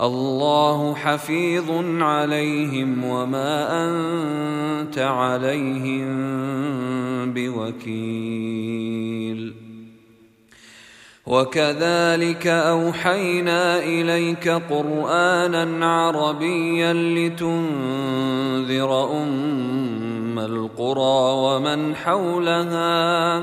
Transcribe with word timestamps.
الله 0.00 0.94
حفيظ 0.94 1.70
عليهم 2.02 3.04
وما 3.04 3.84
أنت 3.84 4.98
عليهم 4.98 6.12
بوكيل. 7.32 8.86
وكذلك 11.26 12.46
أوحينا 12.46 13.78
إليك 13.78 14.48
قرآنا 14.48 15.86
عربيا 15.86 16.92
لتنذر 16.92 18.90
أم 19.22 20.38
القرى 20.38 21.32
ومن 21.44 21.96
حولها 21.96 23.42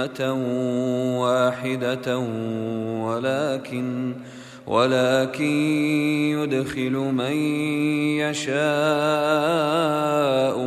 امه 0.00 1.20
واحدة 1.20 2.18
ولكن 3.04 4.14
ولكن 4.68 5.44
يدخل 6.38 6.92
من 6.92 7.32
يشاء 8.20 8.58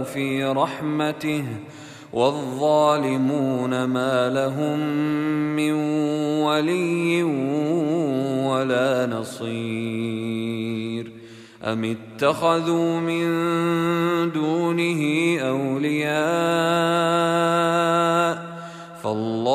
في 0.04 0.44
رحمته 0.44 1.46
والظالمون 2.14 3.84
ما 3.84 4.30
لهم 4.30 4.80
من 5.56 5.74
ولي 6.44 7.24
ولا 8.44 9.06
نصير. 9.06 11.12
أم 11.64 11.96
اتخذوا 11.96 13.00
من 13.00 13.28
دونه 14.32 15.02
أولياء؟ 15.40 16.12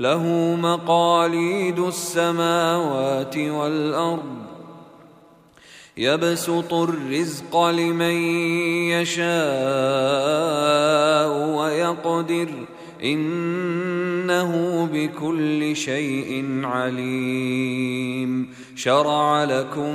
له 0.00 0.56
مقاليد 0.60 1.78
السماوات 1.78 3.36
والأرض. 3.36 4.36
يبسط 5.96 6.74
الرزق 6.74 7.66
لمن 7.66 8.14
يشاء 8.90 9.28
ويقدر. 11.56 12.48
إنه 13.04 14.88
بكل 14.92 15.76
شيء 15.76 16.60
عليم. 16.64 18.48
شرع 18.76 19.44
لكم 19.44 19.94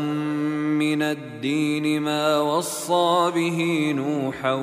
من 0.80 1.02
الدين 1.02 2.02
ما 2.02 2.40
وصى 2.40 3.32
به 3.36 3.92
نوحا 3.98 4.54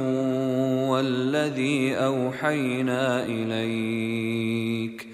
والذي 0.91 1.95
أوحينا 1.95 3.25
إليك. 3.29 5.12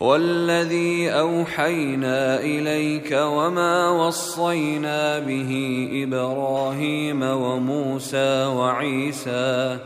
والذي 0.00 1.10
أوحينا 1.10 2.40
إليك 2.40 3.12
وما 3.12 3.88
وصينا 3.88 5.18
به 5.18 5.88
إبراهيم 5.92 7.22
وموسى 7.22 8.44
وعيسى 8.44 9.78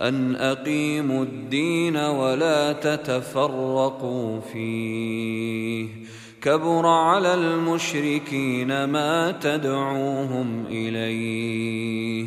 أن 0.00 0.36
أقيموا 0.36 1.24
الدين 1.24 1.96
ولا 1.96 2.72
تتفرقوا 2.72 4.40
فيه. 4.40 5.88
كبر 6.42 6.86
على 6.86 7.34
المشركين 7.34 8.84
ما 8.84 9.30
تدعوهم 9.30 10.64
إليه. 10.70 12.26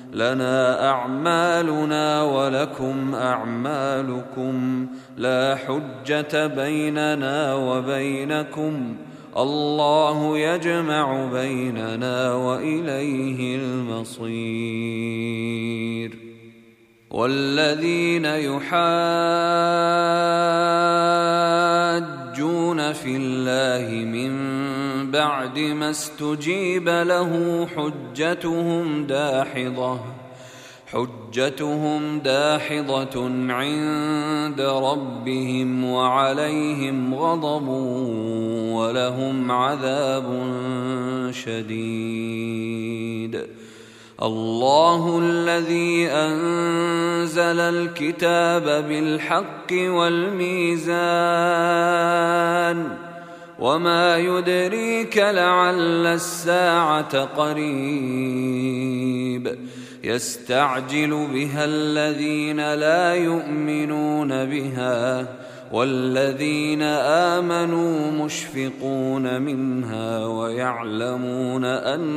لنا 0.13 0.89
أعمالنا 0.89 2.23
ولكم 2.23 3.15
أعمالكم 3.15 4.87
لا 5.17 5.55
حجة 5.55 6.47
بيننا 6.47 7.55
وبينكم 7.55 8.95
الله 9.37 10.37
يجمع 10.37 11.25
بيننا 11.31 12.33
وإليه 12.33 13.55
المصير 13.55 15.01
والذين 17.11 18.25
يحاجون 18.25 19.90
بعد 25.11 25.59
ما 25.59 25.89
استجيب 25.89 26.89
له 26.89 27.67
حجتهم 27.75 29.07
داحضة. 29.07 29.99
حجتهم 30.91 32.19
داحضة 32.19 33.29
عند 33.53 34.61
ربهم 34.61 35.85
وعليهم 35.85 37.15
غضب 37.15 37.67
ولهم 38.77 39.51
عذاب 39.51 40.51
شديد. 41.31 42.81
الله 44.23 45.19
الذي 45.23 46.07
أنزل 46.07 47.59
الكتاب 47.59 48.63
بالحق 48.87 49.71
والميزان. 49.71 51.11
وما 53.61 54.17
يدريك 54.17 55.17
لعل 55.17 56.05
الساعة 56.05 57.25
قريب 57.25 58.71
يستعجل 60.03 61.27
بها 61.33 61.65
الذين 61.65 62.73
لا 62.73 63.15
يؤمنون 63.15 64.45
بها 64.45 65.27
والذين 65.71 66.81
امنوا 67.31 68.11
مشفقون 68.25 69.41
منها 69.41 70.25
ويعلمون 70.25 71.65
انها 71.65 72.13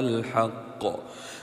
الحق 0.00 1.07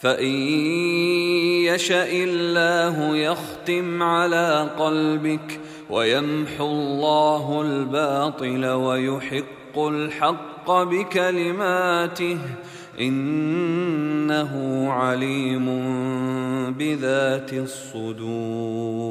فان 0.00 0.32
يشا 1.68 2.12
الله 2.12 3.16
يختم 3.16 4.02
على 4.02 4.70
قلبك 4.78 5.60
ويمحو 5.90 6.66
الله 6.66 7.62
الباطل 7.62 8.66
ويحق 8.66 9.78
الحق 9.78 10.70
بكلماته 10.70 12.38
انه 13.00 14.86
عليم 14.92 15.66
بذات 16.78 17.52
الصدور 17.52 19.10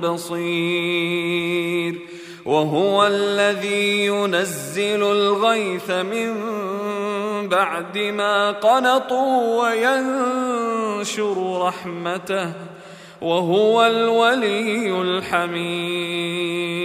بصير 0.00 1.94
وهو 2.44 3.06
الذي 3.06 4.06
ينزل 4.06 5.02
الغيث 5.02 5.90
من 5.90 6.34
بعد 7.48 7.98
ما 7.98 8.50
قنطوا 8.50 9.62
وينشر 9.62 11.60
رحمته 11.62 12.52
وهو 13.20 13.86
الولي 13.86 15.00
الحميد 15.02 16.79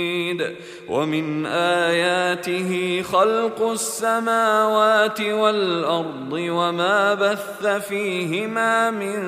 ومن 0.89 1.45
آياته 1.45 3.01
خلق 3.01 3.61
السماوات 3.71 5.21
والأرض 5.21 6.31
وما 6.31 7.13
بث 7.13 7.65
فيهما 7.65 8.91
من 8.91 9.21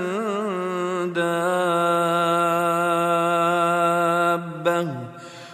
دابة 1.13 1.37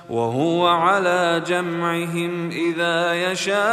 وهو 0.10 0.68
على 0.68 1.44
جمعهم 1.48 2.50
إذا 2.50 3.32
يشاء 3.32 3.64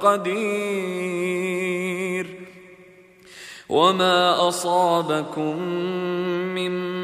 قدير. 0.00 1.44
وما 3.68 4.48
أصابكم 4.48 5.62
من 6.54 7.03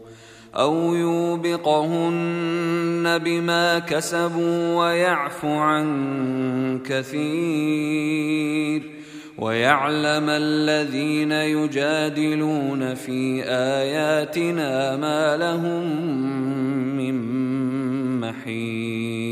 أو 0.55 0.95
يوبقهن 0.95 2.41
بما 3.17 3.79
كسبوا 3.79 4.75
ويعفو 4.75 5.47
عن 5.47 6.79
كثير 6.85 8.81
ويعلم 9.37 10.29
الذين 10.29 11.31
يجادلون 11.31 12.93
في 12.93 13.43
آياتنا 13.47 14.97
ما 14.97 15.37
لهم 15.37 16.07
من 16.97 17.15
محيص. 18.21 19.31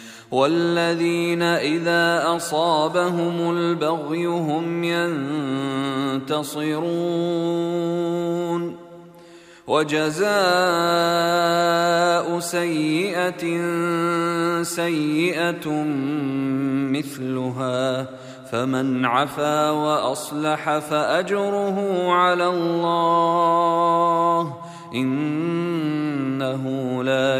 والذين 0.31 1.41
إذا 1.41 2.23
أصابهم 2.35 3.57
البغي 3.57 4.25
هم 4.25 4.83
ينتصرون. 4.83 6.71
وجزاء 9.67 10.29
سيئة 12.39 13.43
سيئة 14.63 15.69
مثلها. 16.91 18.05
فمن 18.51 19.05
عفا 19.05 19.69
وأصلح 19.69 20.77
فأجره 20.77 22.07
على 22.11 22.47
الله. 22.47 23.81
إنه 24.95 26.80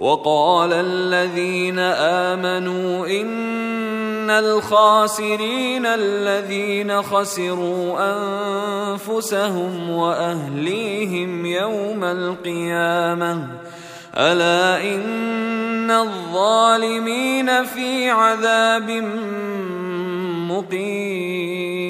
وقال 0.00 0.72
الذين 0.72 1.78
آمنوا 1.78 3.06
إن 3.06 4.30
الخاسرين 4.30 5.86
الذين 5.86 7.02
خسروا 7.02 7.98
أنفسهم 8.00 9.90
وأهليهم 9.90 11.46
يوم 11.46 12.04
القيامة. 12.04 13.46
ألا 14.16 14.82
إن 14.94 15.90
الظالمين 15.90 17.64
في 17.64 18.10
عذاب 18.10 18.90
مقيم. 20.50 21.80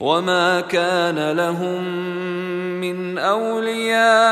وما 0.00 0.60
كان 0.60 1.32
لهم 1.32 1.82
من 2.80 3.18
أولياء 3.18 4.31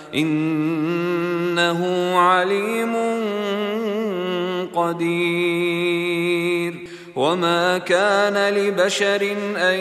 إنه 0.15 1.81
عليم 2.19 2.95
قدير. 4.75 6.73
وما 7.15 7.77
كان 7.77 8.53
لبشر 8.53 9.35
أن 9.57 9.79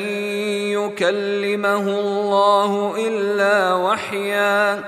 يكلمه 0.78 2.00
الله 2.00 2.94
إلا 2.98 3.74
وحيا 3.74 4.84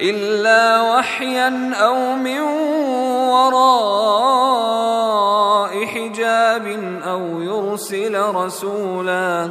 إلا 0.00 0.82
وحيا 0.82 1.74
أو 1.74 2.16
من 2.16 2.40
وراء 3.30 4.26
حجاب 5.86 6.66
أو 7.04 7.42
يرسل 7.42 8.20
رسولا. 8.20 9.50